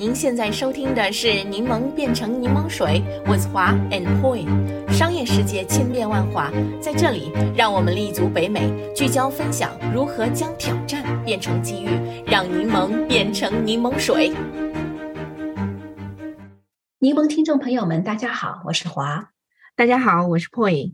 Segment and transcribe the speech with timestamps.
[0.00, 4.46] 您现在收听的是《柠檬变成柠檬水》，with 华 and Poi。
[4.92, 11.88] 商业世界千变万化，在这里，让我们立足北美，聚焦分享如何将挑战变成机遇，
[12.24, 14.32] 让柠檬变成柠檬水。
[17.00, 19.30] 柠檬听众朋友们，大家好，我是华。
[19.74, 20.92] 大家好，我是 Poi。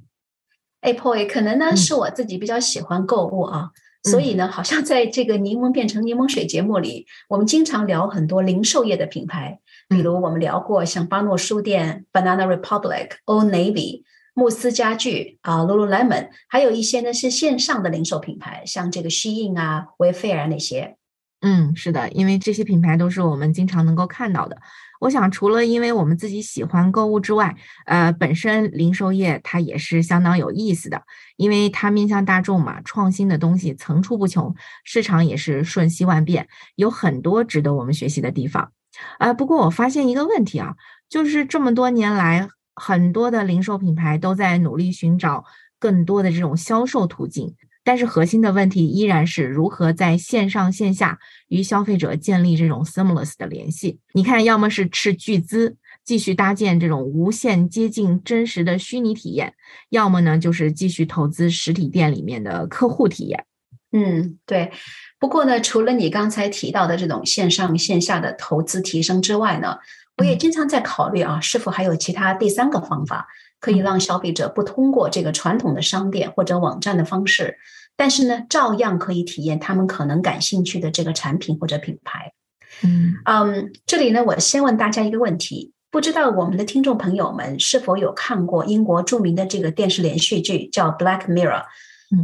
[0.81, 3.69] 哎，Poi，可能呢是我自己比较喜欢购物啊。
[4.05, 14.03] 所以呢，好像在这个柠檬变成柠檬水节目里，我们经常聊很多零售业的品牌，比如我们聊过像巴诺书店、Banana Republic、Old Navy、
[14.35, 20.97] 慕斯家具啊、Lululemon，还有一些呢是线上的零售品牌，像这个 Shein 啊、Wayfair 那些。
[21.41, 24.59] 嗯，是的，因为这些品牌都是我们经常能够看到的。
[25.05, 27.55] 我想，除了因为我们自己喜欢购物之外，
[27.85, 31.03] 呃，本身零售业它也是相当有意思的，
[31.37, 38.73] 因为它面向大众嘛，创新的东西层出不穷，市场也是瞬息万变，有很多值得我们学习的地方。
[39.19, 40.75] 呃，不过我发现一个问题啊，
[41.11, 45.45] 就是这么多年来，很多的零售品牌都在努力寻找
[45.79, 47.55] 更多的这种销售途径。
[47.85, 51.19] 但是核心的问题依然是如何在线上线下
[51.49, 53.99] 与消费者建立这种 seamless 的联系。
[54.15, 59.55] 你看，要么是斥巨资继续搭建这种无限接近真实的虚拟体验，
[59.91, 63.45] 要么呢就是继续投资实体店里面的客户体验。
[63.93, 64.73] 嗯，对。
[65.21, 69.79] 不过呢，除了你刚才提到的这种线上线下的投资提升之外呢，
[70.17, 73.29] 我也经常在考虑啊，是否还有其他第三个方法。
[73.65, 77.57] 可以让消费者不通过这个传统的商店或者网站的方式，
[77.97, 82.35] 但是呢，照样可以体验他们可能感兴趣的这个产品或者品牌。
[82.83, 91.63] 嗯嗯，这里呢，我先问大家一个问题：不知道我们的听众朋友们是否有看过英国著名的这个电视连续剧叫《Black Mirror》？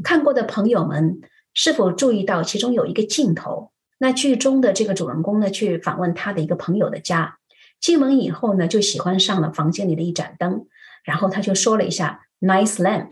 [0.04, 1.22] 看过的朋友们
[1.54, 3.72] 是否注意到其中有一个镜头？
[3.96, 7.38] 那剧中的这个主人公呢，去访问他的一个朋友的家，
[7.80, 10.66] 进门以后呢，就喜欢上了房间里的一盏灯。
[11.04, 13.10] 然后他就说了一下 “nice lamp”，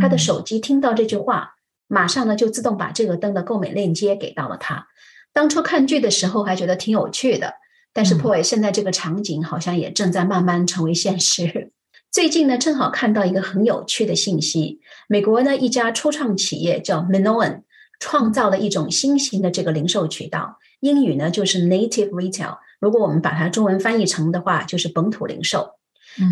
[0.00, 1.54] 他的手机听到这句话，
[1.86, 4.88] 马上呢就自动把这个灯的购买链接给到了他。
[5.32, 7.54] 当初看剧的时候还觉得挺有趣的，
[7.92, 11.72] 但是 Poy 现在这个场景好像也正在慢慢成为现实。
[12.12, 17.62] 最近呢，正好看到一个很有趣的信息：美国呢一家初创企业叫 Minoan，
[17.98, 22.58] 创造了一种新型的这个零售渠道，英语呢就是 Native Retail。
[22.80, 25.70] 如果我们把它中文翻译成的话，就是本土零售。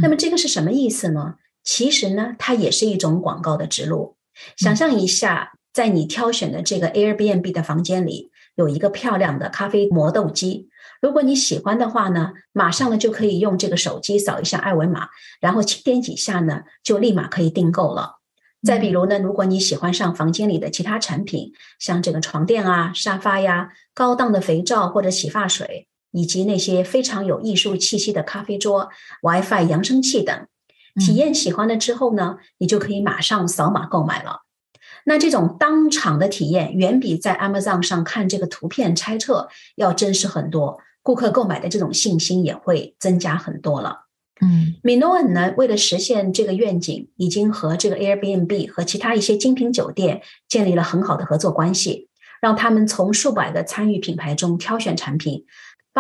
[0.03, 1.35] 那么这个是什么意思呢？
[1.63, 4.17] 其实呢，它也是一种广告的植入。
[4.57, 10.69] 想象一下，在你挑选的这个 Airbnb 的房间里，有一个漂亮的咖啡磨豆机。
[11.03, 15.09] 如果你喜欢的话呢，马上呢就可以用这个手机扫一下二维码，
[15.41, 18.17] 然后轻点几下呢，就立马可以订购了。
[18.63, 25.89] 再比如呢，如果你喜欢上房间里的其他产品，像这个床垫啊、沙发呀、高档的肥皂或者洗发水。
[26.13, 28.91] 以及那些非常有艺术气息的咖啡桌、
[29.23, 30.47] WiFi 扬声器等，
[31.01, 34.43] 体验喜欢了之后呢，你就可以马上扫码购买了。
[35.05, 44.07] 那这种当场的体验，远比在 Amazon 上看这个图片猜测要真实很多，顾客购买的这种信心也会增加很多了。
[44.43, 52.09] 嗯，Minoan 呢，为了实现这个愿景，已经和这个 Airbnb 和其他一些精品酒店建立了很好的合作关系，
[52.41, 55.45] 让他们从数百个参与品牌中挑选产品。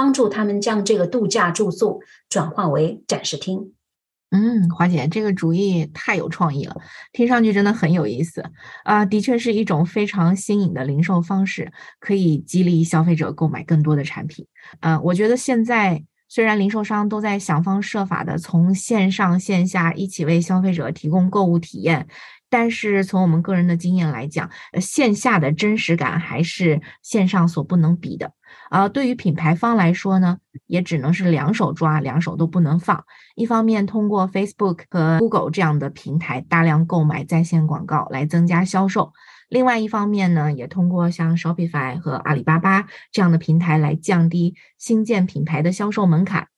[0.01, 2.01] 帮助他们将这个度假住宿
[2.31, 3.75] 转化为展示厅。
[4.31, 6.75] 嗯，华姐，这个主意太有创意了，
[7.13, 8.43] 听上去真的很有意思
[8.85, 9.05] 啊！
[9.05, 14.47] 的确是一种非常新颖的零售方式，可以激励消费者购买更多的产品。
[14.81, 22.07] 嗯，我觉得现在虽然零售商都在想方设法的从线上线下一起为消费者提供购物体验。
[22.51, 24.51] 但是从我们个人的经验来讲，
[24.81, 28.33] 线下的真实感还是线上所不能比的。
[28.69, 33.05] 啊，对于品牌方来说呢，也只能是两手抓，两手都不能放。
[33.37, 39.13] 一方面通过 Facebook 和 Google 这样的平台大量购买在线广告来增加销售；
[39.49, 46.49] 另外一方面呢，也通过像 Shopify 和阿里巴巴这样的平台来降低新建品牌的销售门槛。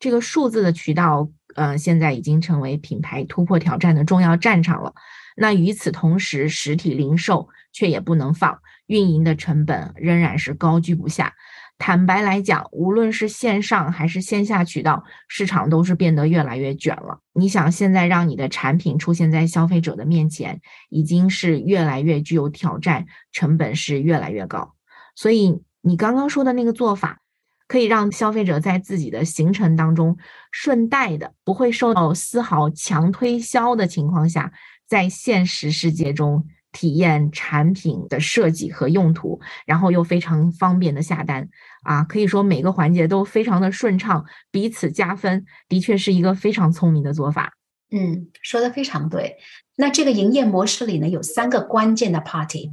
[0.00, 4.94] 这个数字的渠道，呃，现在已经成为品牌突破挑战的重要战场了。
[5.40, 11.32] 那与此同时，实体零售却也不能放，运营的成本仍然是高居不下。
[11.78, 17.20] 坦白来讲，无论是线上还是线下渠道，市场都是变得越来越卷了。
[17.34, 24.74] 你想，现在让你的产品出现在消费者的面前，已经是越来越具有挑战，成本是越来越高。
[25.14, 27.20] 所以，你刚刚说的那个做法，
[27.68, 30.16] 可以让消费者在自己的行程当中，
[30.50, 34.52] 顺带的不会受到丝毫强推销的情况下。
[34.88, 41.48] 在现实世界中体验产品的设计和用途，然后又非常方便的下单，
[41.82, 47.52] 啊，可以说每个环节都非常的顺畅，彼此加分，的确是一个非常聪明的做法。
[47.90, 49.36] 嗯，说的非常对。
[49.76, 52.70] 那这个营业模式里呢，有三个关键的 party，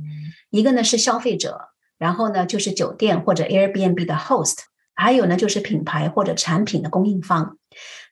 [0.50, 4.58] 一个呢是消费者，然后呢就是酒店或者 Airbnb 的 host，
[4.96, 7.58] 还有呢就是品牌或者产品的供应方。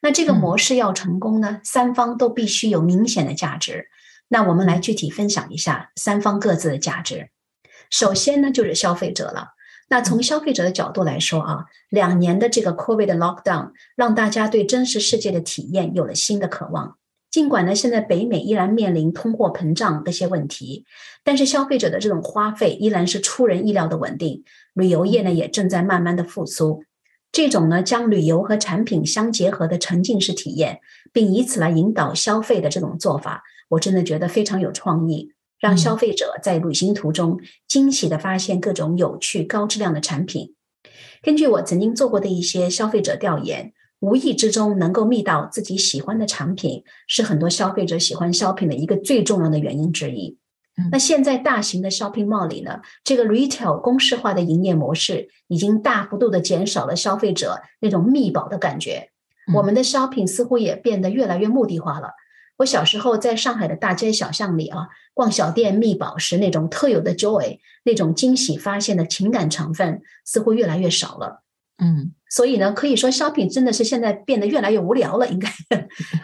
[0.02, 3.88] 那这个模式要成功呢，三方都必须有明显的价值。
[4.28, 7.30] 那我们来具体分享一下三方各自的价值。
[7.90, 9.54] 首先呢就是消费者了。
[9.88, 16.96] 那从消费者的角度来说啊，两年的这个 COVID 的 lockdown 让大家对真实世界的体验有了新的渴望。
[17.34, 20.84] 尽管呢，现在北美依然面临通货膨胀这些问题，
[21.24, 24.44] 但是消费者的这种花费依然是出人意料的稳定。
[24.72, 26.84] 旅游业呢也正在慢慢的复苏。
[27.32, 30.78] 这种呢将旅游和产品相结合的沉浸式体验，
[31.12, 35.32] 并以此来引导消费的这种做法，我真的觉得非常有创意。
[35.58, 40.54] 让消费者在旅行途中惊喜的发现各种有趣、高质量的产品。
[41.20, 43.72] 根据我曾经做过的一些消费者调研，
[44.04, 50.38] 无意之中能够觅到自己喜欢的产品，是很多消费者喜欢 shopping 的一个最重要的原因之一。
[50.90, 59.10] 那现在大型的 shopping mall 里呢，这个 retail 公式化的营业模式已经大幅度的减少了消费者那种密宝的感觉。
[59.54, 62.10] 我们的 shopping 似乎也变得越来越目的化了。
[62.58, 71.42] 我小时候在上海的大街小巷里啊，逛小店觅宝时那种特有的 joy，那种惊喜发现的情感成分似乎越来越少了。
[71.78, 75.28] 嗯，所以呢，可以说 shopping 真的是现在变得越来越无聊了。
[75.28, 75.48] 应该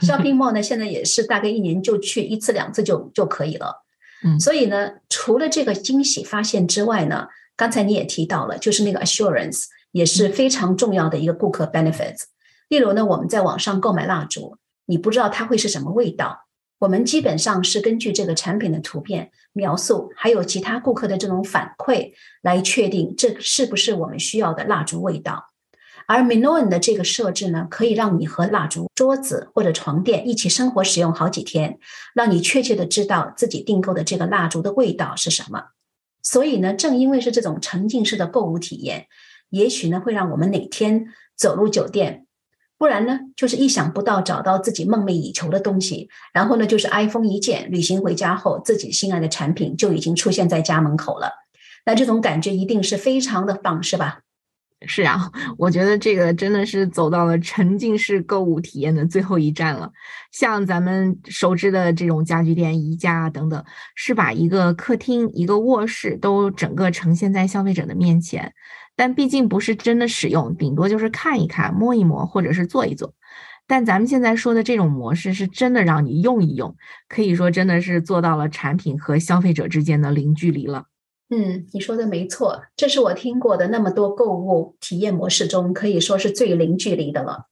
[0.02, 3.84] shopping mall 呢，现在也是大概一年就去一次两次就就可以了。
[4.24, 12.22] 嗯，所以呢，除了这个惊喜发现之外呢，刚才你也提到了，就是那个 assurance 也是非常重要的一个顾客 benefits。
[12.68, 14.56] 例如呢，我们在网上购买蜡烛。
[14.86, 16.46] 你不知道它会是什么味道，
[16.80, 22.10] 我们基本上是根据这个产品的图片描述，还有其他顾客的这种反馈
[22.42, 25.49] 来确定这是不是我们需要的蜡烛味道。
[26.12, 31.78] 而 Minoan 的这个设置呢，可以让你和蜡烛、桌子或者床垫一起生活使用好几天，
[32.14, 35.66] 让你确切的知道自己订购的这个蜡烛的味道是什么。
[36.20, 39.06] 所以呢，正因为是这种沉浸式的购物体验，
[39.50, 42.26] 也许呢会让我们哪天走入酒店。
[42.76, 51.30] 不然呢，就是意想不到找到自己梦寐以求的东西，然后呢，就是 iPhone 一键，旅行回家后，自己心爱的产品就已经出现在家门口了。
[51.86, 54.22] 那这种感觉一定是非常的棒，是吧？
[54.86, 59.90] 是啊， 我觉得这个真的是走到了沉浸式购物体验的最后一站了。
[60.32, 63.62] 像咱们熟知的这种家居店，宜家啊等等，
[63.94, 68.52] 是把一个客厅、一个卧室都整个呈现在消费者的面前。
[68.96, 73.14] 但毕竟不是真的使用，顶多就是看一看、摸一摸，或者是做一做。
[73.66, 76.74] 但咱们现在说的这种模式，是真的让你用一用，
[77.08, 80.86] 可以说真的是做到了产品和消费者之间的零距离了。
[81.30, 87.46] 嗯，你说的没错，这是我听过的那么多购物体验模式中，可以说是最零距离的了。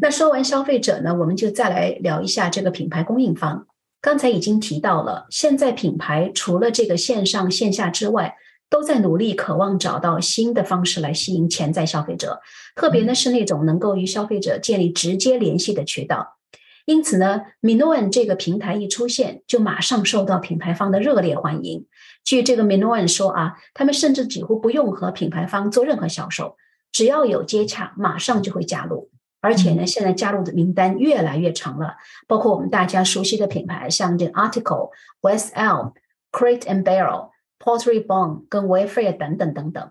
[0.00, 3.66] 那说完消费者呢，我们就再来聊一下这个品牌供应方。
[4.00, 8.36] 刚才已经提到了，现在品牌除了这个线上线下之外，
[8.70, 12.40] 都在努力，渴望找到新的方式来吸引潜在消费者，
[12.76, 16.36] 特别呢是那种能够与消费者建立直接联系的渠道。
[16.84, 21.86] 因此呢，Minoan 这个平台一出现，就马上受到品牌方的热烈欢迎。
[22.26, 26.58] 据这个 Minoan 说啊，他们甚至几乎不用和品牌方做任何销售，
[26.92, 29.10] 只要有接洽，马上就会加入。
[29.40, 31.96] 而且呢，现在加入的名单越来越长了，
[32.28, 34.90] 包括我们大家熟悉的品牌，像这个 Article、
[35.22, 35.94] West Elm、
[36.30, 37.30] Crate and Barrel。
[37.58, 39.90] Pottery Barn 跟 Wayfair 等等等等，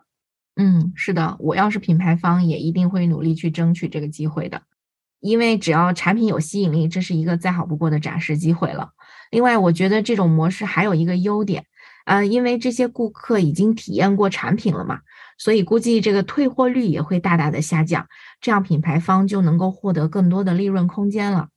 [0.55, 4.61] 嗯，是的，我要是品牌方，也一定会努力去争取这个机会的，
[5.19, 8.91] 因为只要产品有吸引力，这是一个再好不过的展示机会了。
[9.31, 11.65] 另外，我觉得这种模式还有一个优点，
[12.05, 14.99] 呃，因为这些顾客已经体验过产品了嘛，
[15.37, 18.07] 所以估计这个退货率也会大大的下降，
[18.39, 21.49] 这样品牌方就能够获得更多的利润空间了。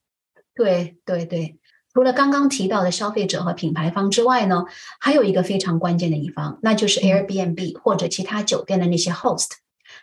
[0.55, 1.59] 对对对。
[1.95, 4.65] 除了刚刚提到的消费者和品牌方之外呢，
[5.01, 9.49] 还有一个非常关键的一方，那就是 Airbnb 或者其他酒店的那些 host，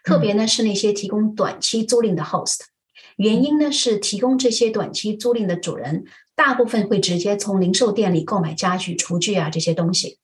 [0.03, 2.61] 特别呢是那些提供短期租赁的 host。
[3.15, 6.03] 原因呢是提供这些短期租赁的主人，
[6.35, 10.17] 大部分会直接从零售店里购买家具、厨具啊这些东西。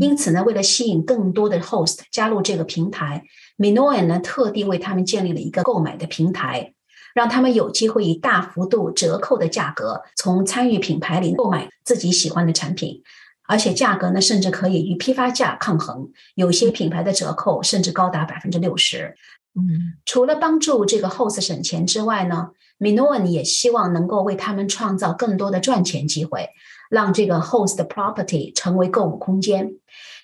[0.00, 3.24] 因此呢，为了吸引更多的 host 加入这个平台
[3.56, 6.74] ，Minoan 呢特地为他们建立了一个购买的平台。
[7.14, 13.02] 让他们有机会以大幅度折扣的价格从参与品牌里购买自己喜欢的产品，
[13.48, 19.16] 而且价格呢甚至可以与批发价抗衡，有些品牌的折扣甚至高达百分之六十。
[19.56, 26.50] 嗯，除了帮助这个 host 省钱之外呢，Minoan 也希望能够为他们创造更多的赚钱机会，
[26.90, 29.72] 让这个 host property 成为购物空间。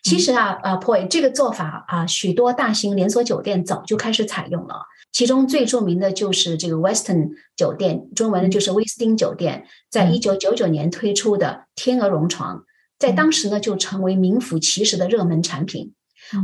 [0.03, 4.83] 其实啊，呃，Poi 这个做法啊，许多大型连锁酒店早就开始采用了。
[5.13, 12.65] 其中最著名的就是这个 Western 酒店，中文呢就是威斯汀酒店，在一九九九年推出的天鹅绒床，
[12.99, 15.95] 在当时呢就成为名副其实的热门产品。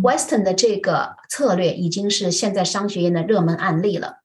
[0.03, 4.20] Western 的这个策略已经是现在商学院的热门案例了。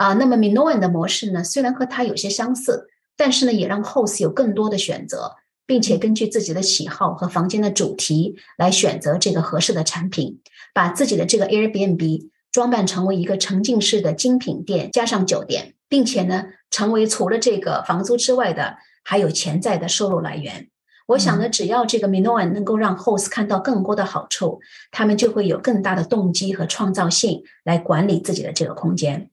[0.00, 2.88] 啊，那么 Minoan 的模式呢，虽然和它有些相似，
[3.18, 10.40] 但是呢也让 host 有更多的选择，并且根据自己的喜好和房间的主题来选择这个合适的产品，
[10.72, 12.30] 把自己的这个 Airbnb。
[12.52, 20.68] 装扮成为一个沉浸式的精品店，加上酒店，并且呢，成为除了这个房租之外的还有潜在的收入来源。
[21.06, 24.58] 我想呢，只要这个 Minoan 能够让 host 看到更多的好处，
[24.90, 29.30] 他们就会有更大的动机和创造性来管理自己的这个空间。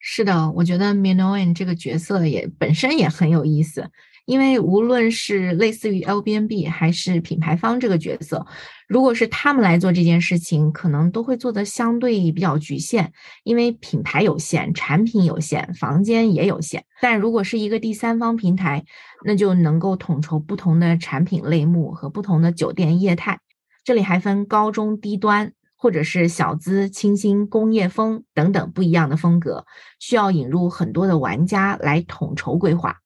[0.00, 3.88] 是的，我觉得 Minoan 这个角色也本身也很有意思。
[4.26, 8.46] 因为无论是类似于 l b n b 还是品牌方这个角色，
[8.86, 16.84] 如果是他们来做这件事情，可能都会做得相对比较局限，因为品牌有限，产品有限，房间也有限。
[17.00, 18.84] 但如果是一个第三方平台，
[19.24, 23.40] 那就能够统筹不同的产品类目和不同的酒店业态。
[23.82, 29.64] 这里还分高中低端，或者是小资、清新、工业风等等不一样的风格，
[29.98, 32.98] 需要引入很多的玩家来统筹规划。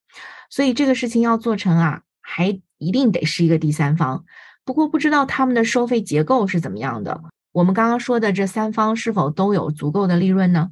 [0.50, 4.24] 所以这个事情要做成啊，还一定得是一个第三方。
[4.64, 7.20] 不过不知道他们的收费结构是怎么样的。
[7.52, 10.70] 我们刚刚说的这三方是否都有足够的利润呢？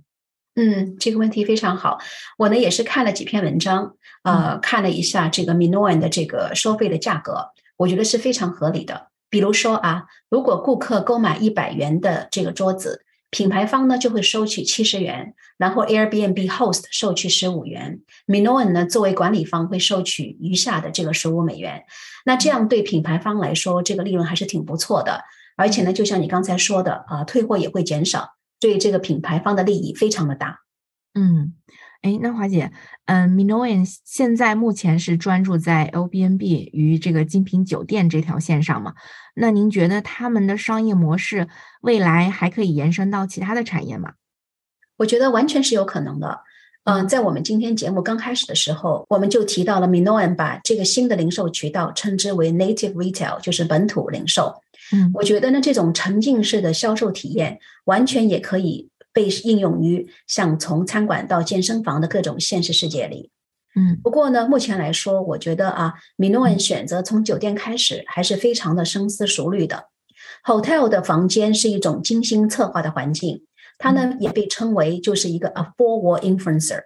[0.57, 1.99] 嗯，这个问题非常好。
[2.37, 3.95] 我呢也是看了几篇文章，
[4.25, 9.12] 呃，看了一下这个 Minoan 的这个收费的价格，我觉得是非常合理的。
[9.33, 13.05] 比如说啊，如果顾客购买一百元的这个桌子。
[13.35, 21.85] 品牌方呢就会收取七十元，然后 Airbnb host 收取十五元，Minoan 呢作为管理方会收取余下的这个十五美元。
[22.27, 25.23] 那这样对品牌方来说，这个利润还是挺不错的。
[25.57, 30.59] 而且呢，就像你刚才说的啊，退货也会减少，对这个品牌方的利益非常的大。
[31.15, 31.55] 嗯。
[32.03, 32.73] 哎，那华姐，
[33.07, 38.95] 嗯，Minoan 现在目前是专注在 l b n b 与这个精品酒店这条线上嘛？
[39.37, 41.47] 那您觉得他们的商业模式
[41.81, 44.15] 未来还可以延伸到其他的产业吗？
[44.97, 46.41] 我觉得完全是有可能的。
[46.85, 54.61] 嗯，在我们今天节目刚开始的时候，我们就提到了 Minoan 把这个新的零售渠道称之为 Native Retail，就是本土零售。
[54.93, 58.91] 嗯，我觉得呢，这种沉浸式的销售体验完全也可以。
[59.13, 63.31] 被应用于像从餐馆到健身房的各种现实世界里，
[63.75, 69.89] 嗯，不过呢，目前来说，我觉得啊，Minoan 选择从酒店开始，还是非常的深思熟虑的。
[70.45, 73.45] Hotel 的房间是一种精心策划的环境，
[73.79, 76.81] 它呢也被称为就是一个 a four-wall influencer，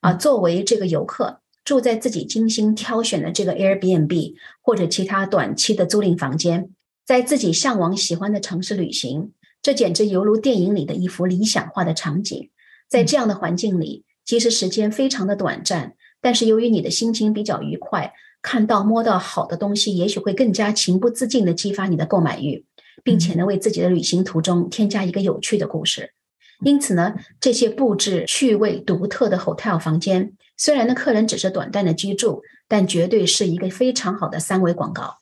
[0.00, 6.70] 啊，作为这个游客住在自己精心挑选的这个 Airbnb 或者其他短期的租赁房间，
[7.04, 9.32] 在自己向往喜欢的城市旅行。
[9.66, 12.50] 这简直犹如电影里的一幅理想化的场景。
[12.88, 22.64] 在这样的环境里，其实时间非常的短暂，但是由于你的心情比较愉快，看到摸到好的东西，也许会更加情不自禁地激发你的购买欲，
[23.02, 26.12] 并且呢，为自己的旅行途中添加一个有趣的故事。
[26.60, 35.16] 因此呢，这些布置趣味独特的 hotel 房间，虽然呢客人只是短暂的居住，但绝对是一个非常好的三维广告。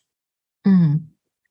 [0.64, 1.06] 嗯。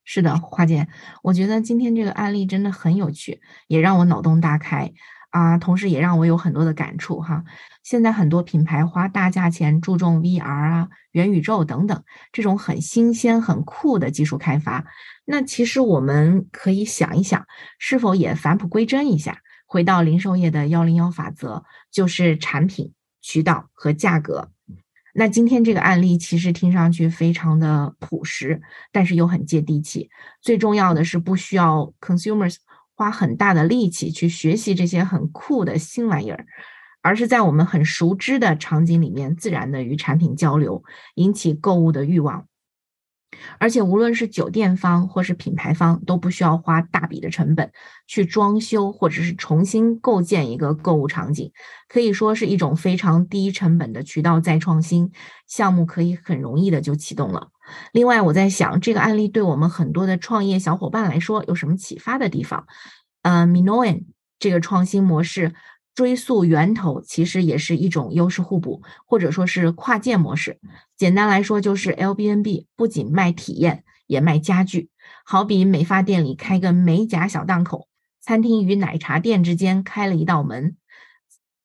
[0.06, 0.88] 是的，花姐，
[1.22, 4.94] 我觉得今天这个案例真的很有趣，也让我脑洞大开
[5.32, 7.44] 啊，同时也让我有很多的感触哈。
[7.84, 14.86] 现在很多品牌花大价钱注重 VR 啊、元宇宙等等这种很新鲜、很酷的技术开发，
[15.26, 17.46] 那其实我们可以想一想，
[17.78, 24.53] 是否也返璞归真一下，回到零售业的幺零幺法则，就是产品、渠道和价格。
[25.16, 28.60] 那今天这个案例其实听上去非常的朴实，
[28.92, 30.10] 但是又很接地气。
[30.42, 32.56] 最重要的是不需要 consumers
[32.96, 36.46] 花很大的力气去学习这些很酷的新玩意儿，
[37.02, 40.84] 而是在我们很熟知的场景里面自然的与产品交流，
[41.16, 42.48] 引起购物的欲望。
[43.60, 47.72] 而且无论是酒店方或是品牌方，都不需要花大笔的成本
[48.08, 51.52] 去装修或者是重新构建一个购物场景，
[51.88, 55.12] 可以说是一种非常低成本的渠道再创新
[55.48, 57.50] 项目，可以很容易的就启动了。
[57.92, 62.66] 另外，我在想这个案例对我们很多的创业小伙伴来说有什么启发的地方？
[63.22, 64.04] 呃，Minoan
[64.40, 65.54] 这个创新模式。
[65.96, 70.60] 追溯源头其实也是一种优势互补，或者说是跨界模式。
[70.98, 74.90] 简单来说，就是 l b n b 不仅卖体验，也卖家具。
[75.26, 77.88] 好比美发店里开个美甲小档口，
[78.22, 80.78] 餐厅与奶茶店之间开了一道门，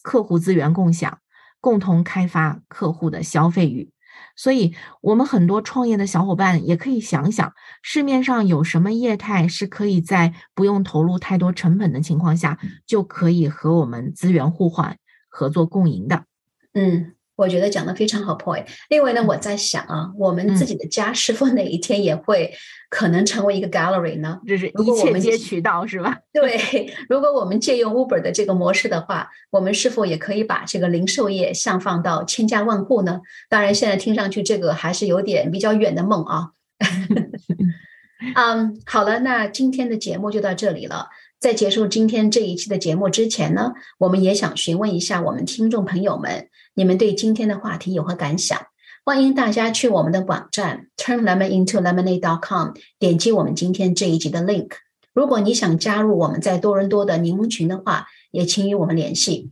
[0.02, 1.20] 客户资源共享，
[1.61, 3.90] 共同开发客户的消费欲。
[4.37, 14.97] 所以，我们很多创业的小伙伴也可以想想，市面上有什么业态是可以在不用投入太多成本的情况下，就可以和我们资源互换、
[15.29, 16.25] 合作共赢的。
[16.73, 17.18] 嗯。
[17.38, 18.66] 我觉得讲的非常好，point。
[18.88, 22.52] 另外呢，我在想啊，我们自己的家是否哪一天也会
[22.90, 24.40] 可能成为一个 gallery 呢？
[24.45, 26.18] 就是一切皆渠道是吧？
[26.35, 33.21] 对，如果我们借用 Uber 的这个模式的话，我们是否也可以把这个零售业向放到千家万户呢？
[33.49, 36.50] 当然，现在听上去这个还是有点比较远的梦啊。
[38.35, 41.07] 嗯，好了，那今天的节目就到这里了。
[41.38, 46.49] 在结束今天这一期的节目之前呢，我们也想询问一下我们听众朋友们。
[46.78, 48.56] 你们对今天的话题有何感想？
[49.04, 52.68] 欢迎大家去我们的网站 turnlemonintolemonade.com
[53.00, 54.68] 点击我们今天这一集的 link。
[55.12, 59.50] 如果你想加入我们在多伦多的柠檬群的话，也请与我们联系。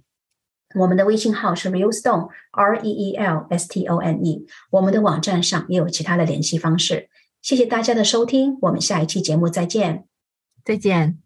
[0.77, 4.47] 我们的微信号是 realstone r e e l s t o n e。
[4.71, 7.09] 我们的网站上也有其他的联系方式。
[7.43, 10.05] 谢谢大家的收听，我们下一期节目再见。
[10.65, 11.26] 再见。